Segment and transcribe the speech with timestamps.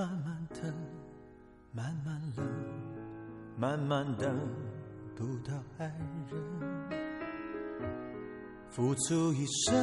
[0.00, 0.74] 慢慢等，
[1.72, 2.46] 慢慢冷，
[3.58, 4.34] 慢慢等
[5.14, 5.94] 不到爱
[6.30, 6.40] 人，
[8.70, 9.74] 付出一生，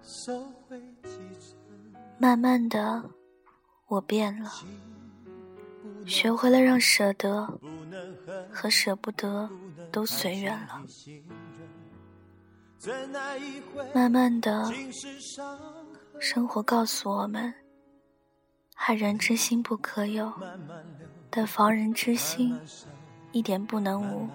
[0.00, 1.54] 收回几成。
[2.16, 3.10] 慢慢的，
[3.88, 4.50] 我变了，
[6.06, 7.46] 学会了让舍得
[8.50, 9.50] 和舍不得
[9.92, 10.82] 都随缘了。
[13.94, 14.72] 慢慢的，
[16.18, 17.52] 生活告诉我们：
[18.86, 20.32] 害人之心不可有，
[21.28, 22.56] 但防人之心
[23.32, 24.28] 一点不能无。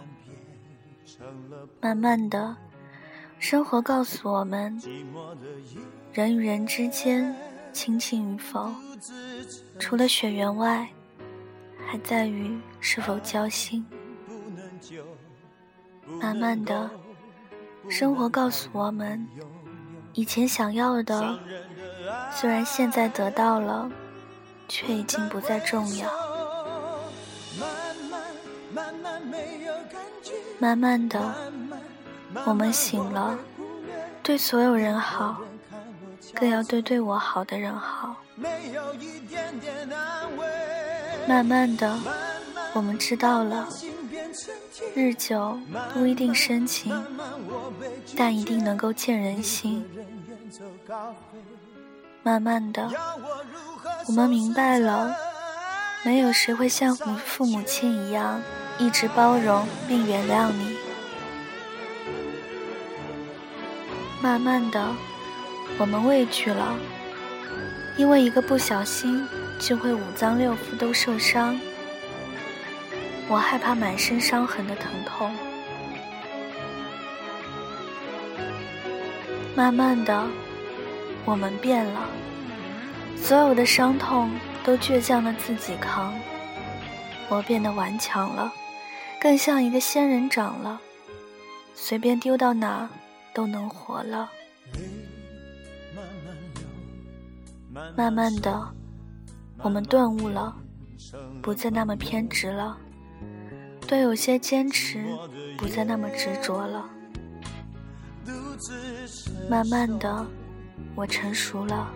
[1.79, 2.57] 慢慢的，
[3.39, 4.77] 生活告诉我们：
[6.11, 7.33] 人与人之间
[7.71, 8.69] 亲近与否，
[9.79, 10.85] 除了血缘外，
[11.87, 13.85] 还在于是否交心。
[16.19, 16.91] 慢慢的。
[17.87, 19.25] 生活告诉我们，
[20.11, 21.39] 以前想要的，
[22.33, 23.89] 虽然现在得到了，
[24.71, 26.09] 却已经不再重要。
[30.59, 31.19] 慢慢的，
[32.45, 33.37] 我们醒了，
[34.23, 35.41] 对所有人好，
[36.33, 38.15] 更要对对我好的人好。
[41.27, 41.99] 慢慢的，
[42.73, 43.67] 我们知道了。
[44.95, 45.59] 日久
[45.93, 46.95] 不一定深情，
[48.15, 49.85] 但一定能够见人心。
[52.23, 52.87] 慢慢的，
[54.07, 55.15] 我们明白了，
[56.03, 58.39] 没有谁会像父父母亲一样
[58.77, 60.77] 一直包容并原谅你。
[64.21, 64.95] 慢慢的，
[65.79, 66.75] 我们畏惧了，
[67.97, 69.27] 因为一个不小心
[69.59, 71.59] 就会五脏六腑都受伤。
[73.27, 75.35] 我害怕满身伤痕的疼痛。
[79.55, 80.27] 慢慢的，
[81.25, 82.07] 我们变了，
[83.15, 84.31] 所有的伤痛
[84.63, 86.13] 都倔强的自己扛。
[87.29, 88.51] 我变得顽强了，
[89.21, 90.81] 更像一个仙人掌了，
[91.73, 92.89] 随便丢到哪
[93.33, 94.29] 都能活了。
[97.95, 98.67] 慢慢的，
[99.59, 100.53] 我们顿悟了，
[101.41, 102.77] 不再那么偏执了。
[103.87, 105.05] 对有些坚持
[105.57, 106.89] 不再那么执着了，
[109.49, 110.25] 慢慢的，
[110.95, 111.89] 我成熟了，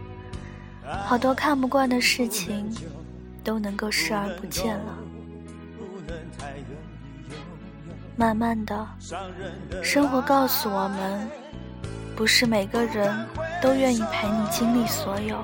[1.05, 2.73] 好多看不惯的事情
[3.43, 4.97] 都能够视而不见了。
[8.15, 8.87] 慢慢的，
[9.83, 11.27] 生活告诉我们，
[12.15, 13.13] 不是每个人
[13.61, 15.43] 都愿意陪你经历所有。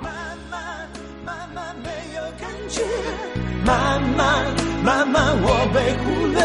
[3.66, 4.46] 慢慢
[4.84, 6.40] 慢慢，我被忽略，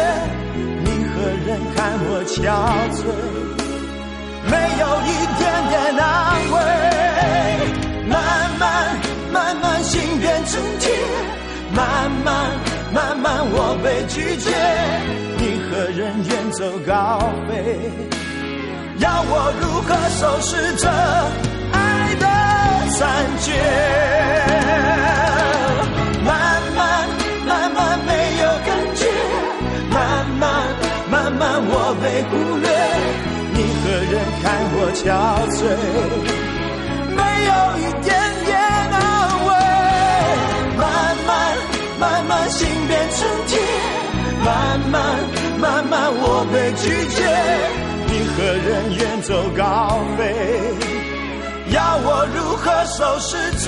[0.83, 1.15] 你何
[1.47, 1.77] 人看
[2.09, 2.35] 我憔
[2.93, 3.01] 悴，
[4.49, 6.05] 没有一点点安
[6.51, 6.55] 慰。
[8.07, 8.15] 慢
[8.59, 8.63] 慢
[9.31, 10.85] 慢慢，心变成铁，
[11.73, 12.27] 慢慢
[12.93, 14.45] 慢慢，我被拒绝，
[15.37, 17.51] 你和人远走高飞，
[18.99, 20.87] 要我如何收拾这
[21.73, 21.77] 爱
[22.19, 22.25] 的
[22.95, 22.99] 残
[23.41, 23.47] 缺？
[26.25, 26.31] 慢
[26.75, 26.79] 慢
[27.45, 28.99] 慢慢没有感觉，
[29.91, 29.95] 慢
[30.39, 30.43] 慢
[31.11, 31.71] 慢慢我
[32.01, 32.66] 被忽略，
[33.57, 34.13] 你何人
[34.43, 34.45] 看
[34.77, 35.01] 我憔
[35.49, 35.59] 悴，
[37.17, 37.19] 没
[37.49, 37.51] 有
[37.81, 38.13] 一点
[38.45, 38.95] 点安
[39.47, 39.49] 慰。
[40.77, 40.85] 慢
[41.25, 41.27] 慢
[41.99, 43.57] 慢慢，心变成铁，
[44.45, 44.93] 慢慢
[45.59, 47.17] 慢慢，我被拒绝，
[48.05, 50.21] 你何人远走高飞，
[51.73, 53.67] 要我如何收拾这？